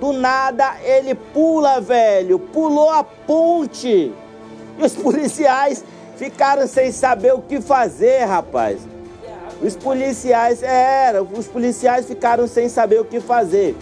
[0.00, 2.38] Do nada ele pula, velho.
[2.38, 4.12] Pulou a ponte.
[4.78, 5.84] E os policiais
[6.16, 8.80] ficaram sem saber o que fazer, rapaz.
[9.62, 13.76] Os policiais, era, os policiais ficaram sem saber o que fazer.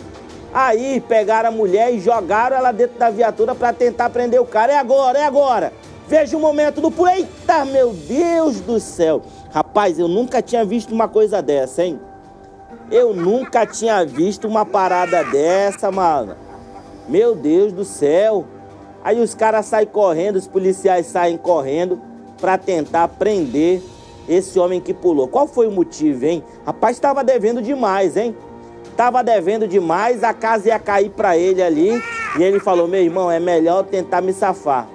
[0.52, 4.72] Aí pegaram a mulher e jogaram ela dentro da viatura para tentar prender o cara.
[4.72, 5.72] É agora, é agora.
[6.06, 7.08] Veja o momento do pulo.
[7.08, 9.22] Eita, meu Deus do céu.
[9.50, 11.98] Rapaz, eu nunca tinha visto uma coisa dessa, hein?
[12.90, 16.36] Eu nunca tinha visto uma parada dessa, mano.
[17.08, 18.44] Meu Deus do céu.
[19.02, 22.00] Aí os caras saem correndo, os policiais saem correndo
[22.38, 23.82] para tentar prender
[24.32, 25.28] esse homem que pulou.
[25.28, 26.42] Qual foi o motivo, hein?
[26.64, 28.34] Rapaz, estava devendo demais, hein?
[28.96, 32.02] Tava devendo demais, a casa ia cair para ele ali.
[32.38, 34.88] E ele falou: Meu irmão, é melhor tentar me safar.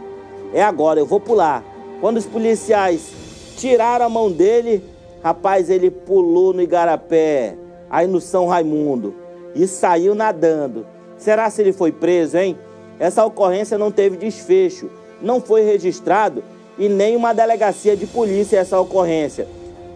[0.53, 1.63] É agora, eu vou pular.
[1.99, 3.11] Quando os policiais
[3.57, 4.83] tiraram a mão dele,
[5.23, 7.55] rapaz, ele pulou no Igarapé,
[7.89, 9.15] aí no São Raimundo,
[9.55, 10.85] e saiu nadando.
[11.17, 12.57] Será se ele foi preso, hein?
[12.99, 14.89] Essa ocorrência não teve desfecho,
[15.21, 16.43] não foi registrado
[16.78, 19.47] e nem uma delegacia de polícia essa ocorrência.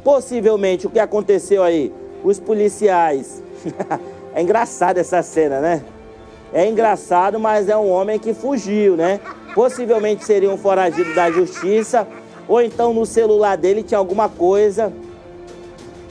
[0.04, 1.94] Possivelmente o que aconteceu aí?
[2.24, 3.44] Os policiais.
[4.34, 5.84] é engraçado essa cena, né?
[6.54, 9.20] É engraçado, mas é um homem que fugiu, né?
[9.54, 12.08] Possivelmente seria um foragido da justiça,
[12.48, 14.92] ou então no celular dele tinha alguma coisa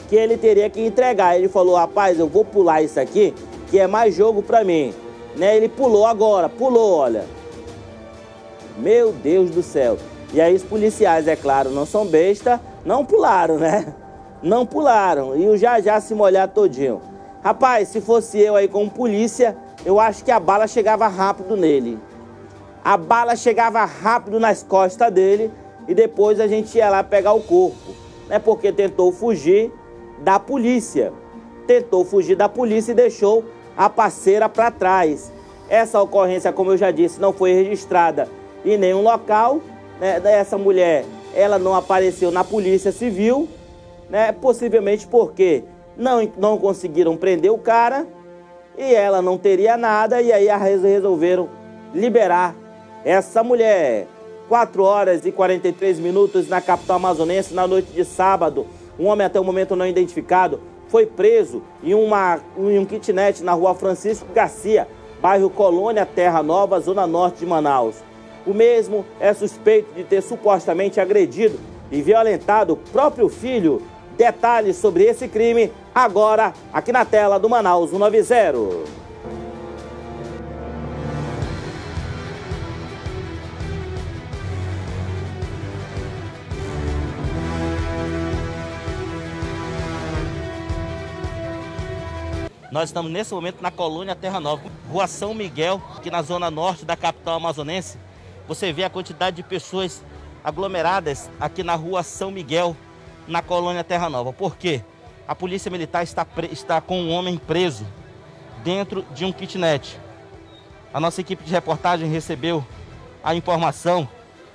[0.08, 1.36] que ele teria que entregar.
[1.36, 3.34] Ele falou: "Rapaz, eu vou pular isso aqui,
[3.70, 4.94] que é mais jogo para mim".
[5.36, 5.56] Né?
[5.56, 7.24] Ele pulou agora, pulou, olha.
[8.78, 9.98] Meu Deus do céu.
[10.32, 13.94] E aí os policiais, é claro, não são besta, não pularam, né?
[14.42, 15.36] Não pularam.
[15.36, 17.00] E o já já se molhar todinho.
[17.42, 21.98] Rapaz, se fosse eu aí como polícia, eu acho que a bala chegava rápido nele.
[22.84, 25.50] A bala chegava rápido nas costas dele
[25.88, 27.94] e depois a gente ia lá pegar o corpo.
[28.28, 28.38] Né?
[28.38, 29.72] Porque tentou fugir
[30.20, 31.12] da polícia.
[31.66, 33.44] Tentou fugir da polícia e deixou
[33.76, 35.32] a parceira para trás.
[35.68, 38.28] Essa ocorrência, como eu já disse, não foi registrada
[38.64, 39.60] em nenhum local.
[40.00, 40.20] Né?
[40.24, 43.48] Essa mulher, ela não apareceu na polícia civil,
[44.08, 44.32] né?
[44.32, 45.62] possivelmente porque
[45.96, 48.06] não, não conseguiram prender o cara
[48.78, 50.48] e ela não teria nada, e aí
[50.82, 51.48] resolveram
[51.94, 52.56] liberar
[53.04, 54.06] essa mulher.
[54.48, 58.66] 4 horas e 43 minutos na capital amazonense, na noite de sábado.
[58.98, 63.52] Um homem até o momento não identificado foi preso em, uma, em um kitnet na
[63.52, 64.88] rua Francisco Garcia,
[65.22, 68.02] bairro Colônia Terra Nova, zona norte de Manaus.
[68.46, 71.58] O mesmo é suspeito de ter supostamente agredido
[71.90, 73.82] e violentado o próprio filho.
[74.16, 79.00] Detalhes sobre esse crime agora aqui na tela do Manaus 190.
[92.70, 96.84] Nós estamos nesse momento na colônia Terra Nova, Rua São Miguel, aqui na zona norte
[96.84, 97.98] da capital amazonense.
[98.50, 100.02] Você vê a quantidade de pessoas
[100.42, 102.76] aglomeradas aqui na Rua São Miguel,
[103.28, 104.32] na colônia Terra Nova.
[104.32, 104.82] Por quê?
[105.28, 107.86] A polícia militar está, está com um homem preso
[108.64, 109.96] dentro de um kitnet.
[110.92, 112.66] A nossa equipe de reportagem recebeu
[113.22, 114.08] a informação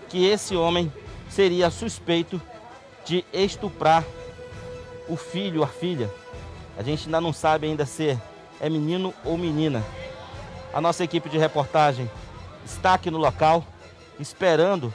[0.10, 0.91] que esse homem
[1.30, 2.41] seria suspeito
[3.06, 4.04] de estuprar
[5.08, 6.12] o filho, a filha
[6.78, 8.20] a gente ainda não sabe ainda se
[8.60, 9.82] é menino ou menina.
[10.74, 12.12] A nossa equipe de reportagem
[12.66, 13.64] está aqui no local,
[14.20, 14.93] esperando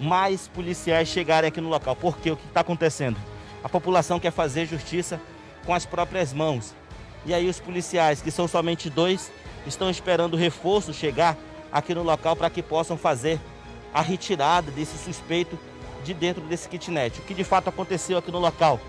[0.00, 1.96] mais policiais chegarem aqui no local.
[1.96, 3.16] Porque o que está acontecendo?
[3.62, 5.20] A população quer fazer justiça
[5.64, 6.74] com as próprias mãos.
[7.24, 9.32] E aí os policiais, que são somente dois,
[9.66, 11.36] estão esperando reforço chegar
[11.72, 13.40] aqui no local para que possam fazer
[13.92, 15.58] a retirada desse suspeito
[16.04, 17.18] de dentro desse kitnet.
[17.18, 18.80] O que de fato aconteceu aqui no local?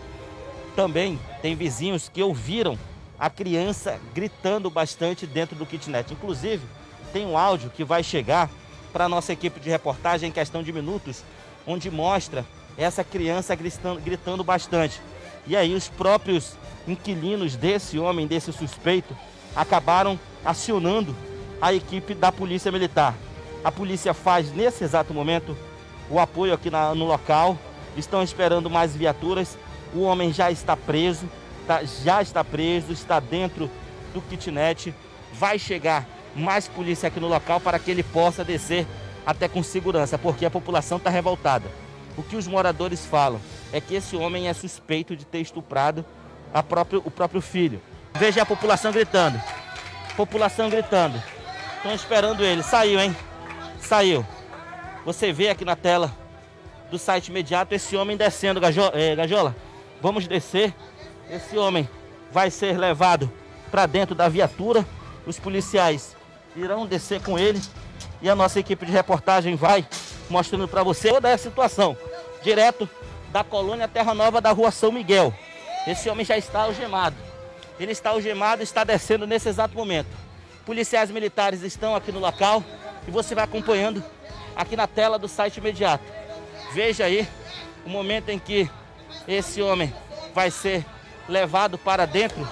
[0.76, 2.78] Também tem vizinhos que ouviram
[3.18, 6.14] a criança gritando bastante dentro do kitnet.
[6.14, 6.64] Inclusive,
[7.12, 8.50] tem um áudio que vai chegar
[8.92, 11.24] para a nossa equipe de reportagem em questão de minutos,
[11.66, 12.46] onde mostra
[12.78, 15.02] essa criança gritando, gritando bastante.
[15.46, 16.54] E aí os próprios
[16.88, 19.16] inquilinos desse homem, desse suspeito,
[19.56, 21.16] acabaram acionando
[21.62, 23.16] a equipe da Polícia Militar.
[23.64, 25.58] A polícia faz nesse exato momento
[26.10, 27.58] o apoio aqui na, no local,
[27.98, 29.58] estão esperando mais viaturas
[29.94, 31.30] o homem já está preso,
[31.66, 33.70] tá, já está preso, está dentro
[34.14, 34.94] do kitnet.
[35.34, 36.06] Vai chegar
[36.38, 38.86] mais polícia aqui no local para que ele possa descer
[39.26, 41.70] até com segurança, porque a população está revoltada.
[42.16, 43.40] O que os moradores falam
[43.72, 46.06] é que esse homem é suspeito de ter estuprado
[46.68, 47.82] próprio, o próprio filho.
[48.14, 49.40] Veja a população gritando.
[50.16, 51.22] População gritando.
[51.76, 52.64] Estão esperando ele.
[52.64, 53.16] Saiu, hein?
[53.80, 54.26] Saiu.
[55.06, 56.12] Você vê aqui na tela
[56.90, 58.60] do site imediato esse homem descendo,
[58.94, 59.56] eh, Gajola.
[60.02, 60.74] Vamos descer.
[61.30, 61.88] Esse homem
[62.32, 63.32] vai ser levado
[63.70, 64.86] para dentro da viatura.
[65.26, 66.17] Os policiais
[66.58, 67.62] irão descer com ele
[68.22, 69.88] e a nossa equipe de reportagem vai
[70.30, 71.96] mostrando para você toda a situação,
[72.44, 72.90] direto
[73.32, 75.34] da colônia Terra Nova da rua São Miguel.
[75.86, 77.16] Esse homem já está algemado.
[77.80, 80.10] Ele está algemado e está descendo nesse exato momento.
[80.66, 82.64] Policiais militares estão aqui no local
[83.08, 84.04] e você vai acompanhando
[84.56, 86.04] aqui na tela do site imediato.
[86.74, 87.28] Veja aí
[87.86, 88.70] o momento em que
[89.28, 89.94] esse homem
[90.34, 90.84] vai ser
[91.30, 92.48] levado para dentro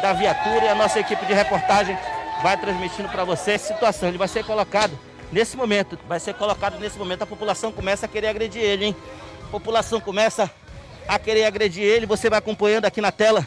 [0.00, 1.98] da viatura e a nossa equipe de reportagem
[2.42, 4.08] vai transmitindo para você essa situação.
[4.08, 4.98] Ele vai ser colocado
[5.32, 7.22] nesse momento, vai ser colocado nesse momento.
[7.22, 8.96] A população começa a querer agredir ele, hein?
[9.44, 10.50] A população começa
[11.06, 12.06] a querer agredir ele.
[12.06, 13.46] Você vai acompanhando aqui na tela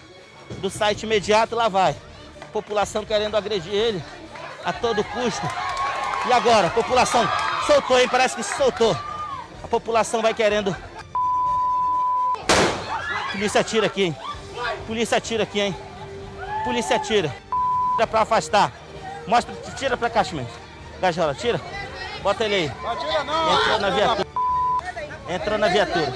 [0.59, 1.95] do site imediato, lá vai.
[2.41, 4.03] A população querendo agredir ele
[4.63, 5.47] a todo custo.
[6.27, 7.27] E agora, a população
[7.65, 8.07] soltou, hein?
[8.09, 8.95] Parece que soltou.
[9.63, 10.75] A população vai querendo.
[13.31, 14.17] Polícia atira aqui, hein?
[14.85, 15.75] Polícia atira aqui, hein?
[16.63, 17.35] Polícia atira.
[17.95, 18.71] Tira pra afastar.
[19.27, 20.51] Mostra, tira pra cá, Chimenez.
[21.01, 21.59] Gajola, tira.
[22.21, 22.71] Bota ele aí.
[22.81, 23.53] Não tira não.
[23.53, 24.27] Entrou na viatura.
[25.29, 26.13] Entrou na viatura.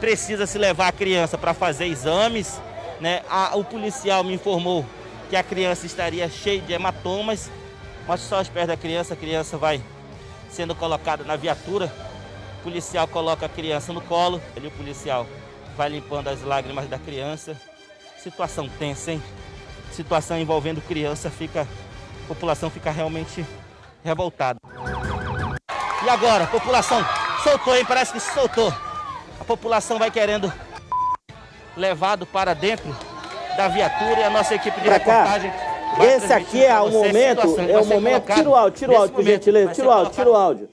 [0.00, 2.60] Precisa se levar a criança para fazer exames.
[3.00, 3.22] Né?
[3.28, 4.84] A, o policial me informou
[5.28, 7.50] que a criança estaria cheia de hematomas.
[8.06, 9.14] Mostra só os pés da criança.
[9.14, 9.82] A criança vai
[10.50, 11.92] sendo colocada na viatura.
[12.60, 14.40] O policial coloca a criança no colo.
[14.56, 15.26] Ali o policial
[15.76, 17.56] vai limpando as lágrimas da criança.
[18.22, 19.22] Situação tensa, hein?
[19.90, 21.66] Situação envolvendo criança, fica,
[22.24, 23.44] a população fica realmente
[24.04, 24.58] revoltada.
[26.04, 27.04] E agora, a população
[27.42, 27.84] soltou, hein?
[27.86, 28.72] Parece que soltou.
[29.40, 30.52] A população vai querendo
[31.76, 32.94] levado para dentro
[33.56, 35.50] da viatura e a nossa equipe de pra reportagem.
[35.50, 36.04] Cá.
[36.04, 38.32] Esse aqui é o momento, é o momento.
[38.32, 39.72] Tira o áudio, tira o áudio, por gentileza.
[39.72, 40.68] Tira o áudio, tira o áudio.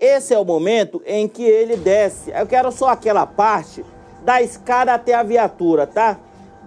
[0.00, 2.30] Esse é o momento em que ele desce.
[2.30, 3.84] Eu quero só aquela parte
[4.24, 6.18] da escada até a viatura, tá?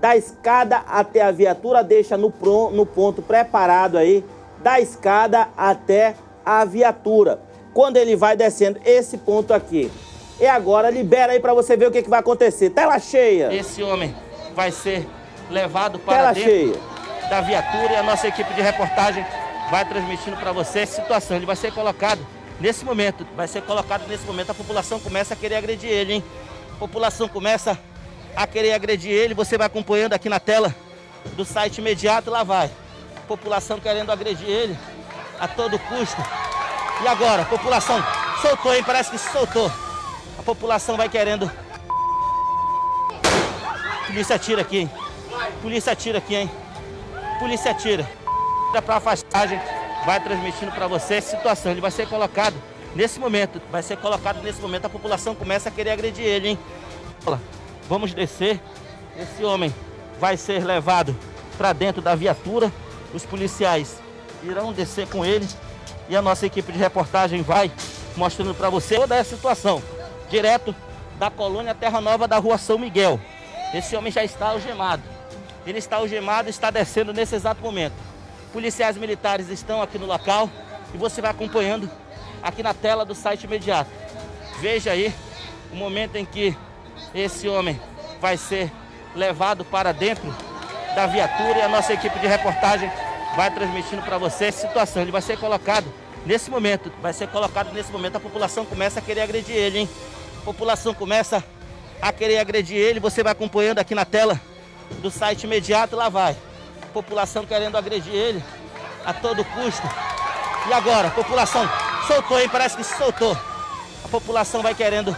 [0.01, 4.25] Da escada até a viatura, deixa no, pronto, no ponto preparado aí,
[4.61, 7.39] da escada até a viatura.
[7.73, 9.89] Quando ele vai descendo esse ponto aqui.
[10.39, 12.71] E agora libera aí para você ver o que, que vai acontecer.
[12.71, 13.53] Tela cheia.
[13.53, 14.13] Esse homem
[14.55, 15.07] vai ser
[15.49, 17.29] levado para Tela dentro cheia.
[17.29, 19.23] da viatura e a nossa equipe de reportagem
[19.69, 21.37] vai transmitindo para você essa situação.
[21.37, 22.25] Ele vai ser colocado
[22.59, 24.49] nesse momento, vai ser colocado nesse momento.
[24.49, 26.23] A população começa a querer agredir ele, hein?
[26.81, 27.77] população começa
[28.35, 30.73] a querer agredir ele, você vai acompanhando aqui na tela
[31.35, 32.69] do site imediato, lá vai.
[33.27, 34.77] População querendo agredir ele
[35.39, 36.21] a todo custo.
[37.03, 38.03] E agora, população
[38.41, 38.83] soltou, hein?
[38.83, 39.71] Parece que soltou.
[40.37, 41.49] A população vai querendo.
[44.07, 44.91] Polícia atira aqui, hein?
[45.61, 46.51] Polícia atira aqui, hein?
[47.39, 48.09] Polícia atira.
[48.67, 49.59] Tira pra afastagem.
[50.05, 51.71] Vai transmitindo para você essa situação.
[51.71, 52.55] Ele vai ser colocado
[52.95, 56.59] nesse momento, vai ser colocado nesse momento, a população começa a querer agredir ele, hein?
[57.87, 58.59] Vamos descer,
[59.17, 59.73] esse homem
[60.19, 61.15] vai ser levado
[61.57, 62.71] para dentro da viatura,
[63.13, 63.97] os policiais
[64.43, 65.47] irão descer com ele
[66.09, 67.71] e a nossa equipe de reportagem vai
[68.15, 69.81] mostrando para você toda essa situação,
[70.29, 70.75] direto
[71.17, 73.19] da colônia Terra Nova da rua São Miguel.
[73.73, 75.03] Esse homem já está algemado.
[75.65, 77.93] Ele está algemado e está descendo nesse exato momento.
[78.51, 80.49] Policiais militares estão aqui no local
[80.93, 81.89] e você vai acompanhando
[82.41, 83.89] aqui na tela do site imediato.
[84.59, 85.13] Veja aí
[85.71, 86.57] o momento em que
[87.13, 87.79] esse homem
[88.19, 88.71] vai ser
[89.15, 90.33] levado para dentro
[90.95, 92.91] da viatura e a nossa equipe de reportagem
[93.35, 95.01] vai transmitindo para você essa situação.
[95.01, 95.85] Ele vai ser colocado
[96.25, 98.17] nesse momento, vai ser colocado nesse momento.
[98.17, 99.89] A população começa a querer agredir ele, hein?
[100.41, 101.43] A população começa
[102.01, 102.99] a querer agredir ele.
[102.99, 104.39] Você vai acompanhando aqui na tela
[105.01, 106.35] do site imediato, lá vai.
[106.81, 108.43] A população querendo agredir ele
[109.05, 109.87] a todo custo.
[110.67, 111.67] E agora, população
[112.07, 112.49] soltou, hein?
[112.49, 113.37] Parece que soltou.
[114.03, 115.15] A população vai querendo.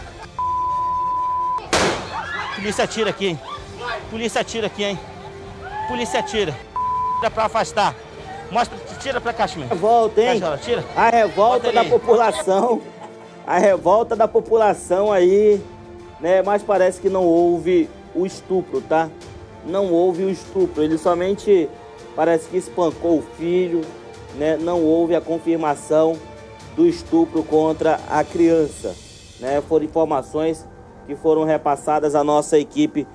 [2.64, 3.40] Polícia atira aqui, hein?
[4.10, 4.98] Polícia atira aqui, hein?
[5.86, 6.56] Polícia atira.
[7.16, 7.94] Tira pra afastar.
[8.50, 9.66] Mostra, tira pra cá, Chimé.
[9.66, 10.40] Revolta, hein?
[10.40, 10.84] Cajola, tira.
[10.96, 12.80] A revolta da população.
[13.46, 15.60] A revolta da população aí,
[16.18, 16.40] né?
[16.40, 19.10] Mas parece que não houve o estupro, tá?
[19.66, 20.82] Não houve o estupro.
[20.82, 21.68] Ele somente
[22.16, 23.82] parece que espancou o filho,
[24.36, 24.56] né?
[24.56, 26.16] Não houve a confirmação
[26.74, 28.96] do estupro contra a criança.
[29.38, 29.62] Né?
[29.68, 30.64] Foram informações
[31.06, 33.06] que foram repassadas à nossa equipe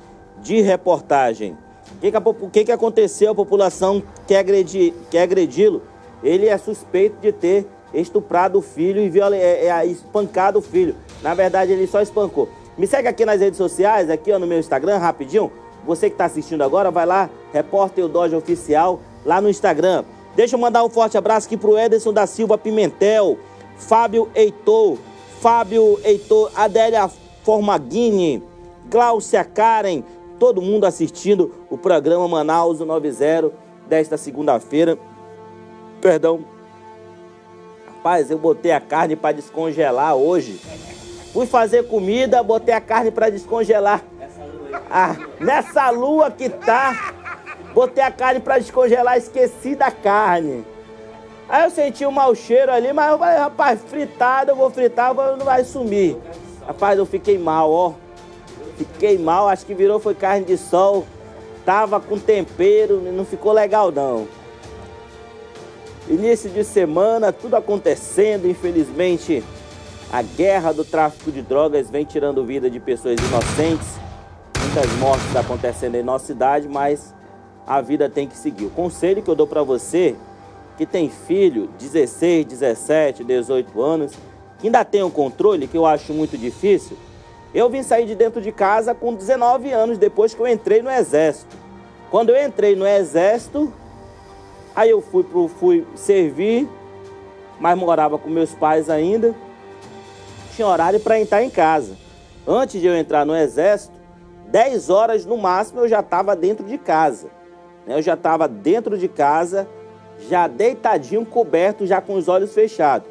[0.41, 1.57] de reportagem.
[1.95, 2.11] O que,
[2.51, 3.31] que, que, aconteceu?
[3.31, 5.81] A população quer, agredir, quer agredi-lo.
[6.23, 10.95] Ele é suspeito de ter estuprado o filho e viola, é, é, espancado o filho.
[11.21, 12.47] Na verdade, ele só espancou.
[12.77, 15.51] Me segue aqui nas redes sociais, aqui ó, no meu Instagram, rapidinho.
[15.85, 20.03] Você que está assistindo agora, vai lá, Repórter Dodge Oficial, lá no Instagram.
[20.35, 23.37] Deixa eu mandar um forte abraço aqui pro Ederson da Silva Pimentel,
[23.75, 24.97] Fábio Heitor,
[25.41, 27.09] Fábio Heitor, Adélia
[27.49, 28.43] Formaghini,
[28.87, 30.03] Gláucia Karen,
[30.37, 33.51] todo mundo assistindo o programa Manaus 90
[33.87, 34.99] desta segunda-feira.
[35.99, 36.45] Perdão.
[37.87, 40.61] Rapaz, eu botei a carne para descongelar hoje.
[41.33, 44.03] Fui fazer comida, botei a carne para descongelar.
[44.87, 47.15] Ah, nessa lua que tá,
[47.73, 50.63] botei a carne para descongelar, esqueci da carne.
[51.49, 55.15] Aí eu senti um mau cheiro ali, mas eu falei, rapaz, fritado, eu vou fritar,
[55.15, 56.15] não vai sumir.
[56.69, 57.93] Rapaz, eu fiquei mal, ó.
[58.77, 61.03] Fiquei mal, acho que virou foi carne de sol.
[61.65, 64.27] Tava com tempero, não ficou legal não.
[66.07, 69.43] Início de semana, tudo acontecendo, infelizmente.
[70.13, 73.87] A guerra do tráfico de drogas vem tirando vida de pessoas inocentes.
[74.61, 77.15] Muitas mortes acontecendo em nossa cidade, mas
[77.65, 78.65] a vida tem que seguir.
[78.65, 80.15] O conselho que eu dou para você
[80.77, 84.13] que tem filho, 16, 17, 18 anos,
[84.59, 86.97] que ainda tem o controle, que eu acho muito difícil,
[87.53, 90.91] eu vim sair de dentro de casa com 19 anos depois que eu entrei no
[90.91, 91.57] exército.
[92.11, 93.73] Quando eu entrei no exército,
[94.75, 96.67] aí eu fui, pro, fui servir,
[97.59, 99.33] mas morava com meus pais ainda
[100.59, 101.95] tinha horário para entrar em casa.
[102.45, 103.93] Antes de eu entrar no exército,
[104.47, 107.29] 10 horas no máximo eu já estava dentro de casa.
[107.87, 107.95] Né?
[107.95, 109.65] Eu já estava dentro de casa,
[110.29, 113.07] já deitadinho, coberto, já com os olhos fechados.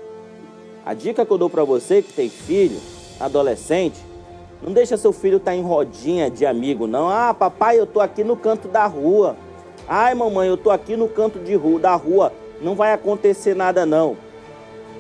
[0.89, 2.81] A dica que eu dou para você que tem filho,
[3.21, 3.99] adolescente,
[4.63, 7.11] não deixa seu filho estar tá em rodinha de amigo, não.
[7.11, 9.37] Ah, papai, eu tô aqui no canto da rua.
[9.87, 12.33] Ai, mamãe, eu tô aqui no canto de rua, da rua.
[12.63, 14.17] Não vai acontecer nada, não.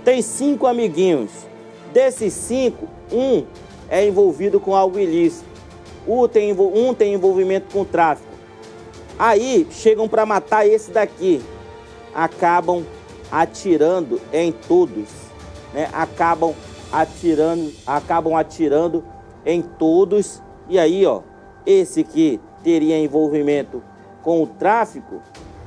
[0.05, 1.31] Tem cinco amiguinhos.
[1.91, 3.47] Desses cinco, um
[3.89, 5.49] é envolvido com algo ilícito.
[6.07, 8.29] Um tem, envolvimento com tráfico.
[9.19, 11.41] Aí chegam para matar esse daqui.
[12.15, 12.85] Acabam
[13.33, 15.28] atirando em todos.
[15.73, 15.89] Né?
[15.93, 16.55] Acabam
[16.93, 19.05] atirando, acabam atirando
[19.45, 20.43] em todos.
[20.69, 21.23] E aí, ó,
[21.67, 23.83] esse que teria envolvimento
[24.23, 25.23] com o tráfico,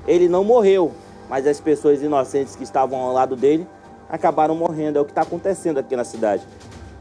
[0.07, 0.91] ele não morreu,
[1.29, 3.67] mas as pessoas inocentes que estavam ao lado dele
[4.09, 4.97] acabaram morrendo.
[4.97, 6.43] É o que está acontecendo aqui na cidade.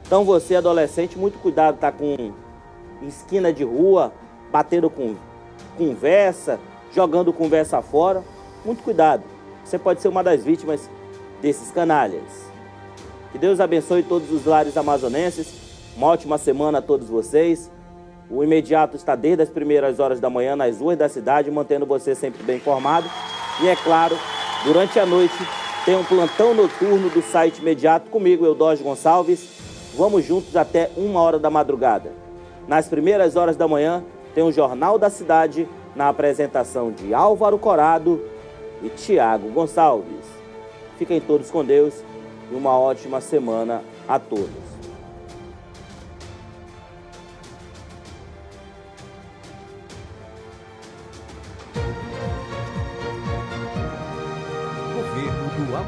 [0.07, 2.33] Então você, adolescente, muito cuidado, tá com
[3.03, 4.13] esquina de rua,
[4.51, 5.15] batendo com
[5.77, 6.59] conversa,
[6.93, 8.23] jogando conversa fora.
[8.65, 9.23] Muito cuidado.
[9.65, 10.91] Você pode ser uma das vítimas
[11.41, 12.50] desses canalhas.
[13.33, 15.53] Que Deus abençoe todos os lares amazonenses.
[15.97, 17.71] Uma ótima semana a todos vocês.
[18.29, 22.15] O imediato está desde as primeiras horas da manhã nas ruas da cidade, mantendo você
[22.15, 23.09] sempre bem informado.
[23.63, 24.17] E é claro,
[24.65, 25.35] durante a noite
[25.85, 29.49] tem um plantão noturno do site imediato comigo, Eudógio Gonçalves.
[29.97, 32.13] Vamos juntos até uma hora da madrugada.
[32.67, 34.05] Nas primeiras horas da manhã,
[34.35, 38.21] tem o Jornal da Cidade, na apresentação de Álvaro Corado
[38.83, 40.25] e Tiago Gonçalves.
[40.99, 41.95] Fiquem todos com Deus
[42.51, 44.71] e uma ótima semana a todos.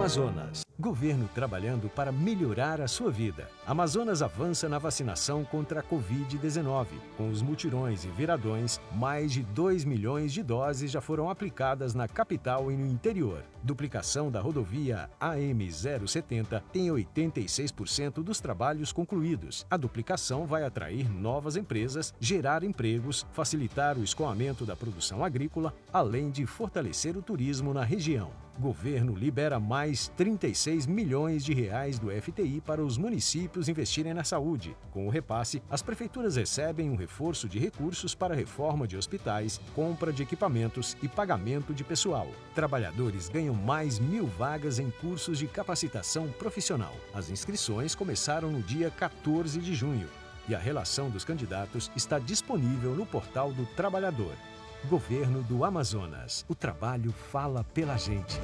[0.03, 0.52] Amazonas.
[0.83, 3.49] Governo trabalhando para melhorar a sua vida.
[3.65, 6.87] Amazonas avança na vacinação contra a Covid-19.
[7.17, 12.09] Com os mutirões e viradões, mais de 2 milhões de doses já foram aplicadas na
[12.09, 13.45] capital e no interior.
[13.63, 19.65] Duplicação da rodovia AM070 tem 86% dos trabalhos concluídos.
[19.71, 26.29] A duplicação vai atrair novas empresas, gerar empregos, facilitar o escoamento da produção agrícola, além
[26.29, 28.42] de fortalecer o turismo na região.
[28.59, 34.77] Governo libera mais 36 milhões de reais do FTI para os municípios investirem na saúde.
[34.91, 40.13] Com o repasse, as prefeituras recebem um reforço de recursos para reforma de hospitais, compra
[40.13, 42.29] de equipamentos e pagamento de pessoal.
[42.55, 46.95] Trabalhadores ganham mais mil vagas em cursos de capacitação profissional.
[47.15, 50.09] As inscrições começaram no dia 14 de junho
[50.49, 54.35] e a relação dos candidatos está disponível no portal do Trabalhador.
[54.89, 56.45] Governo do Amazonas.
[56.49, 58.41] O trabalho fala pela gente.